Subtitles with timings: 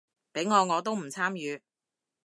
[0.33, 1.61] 畀我我都唔參與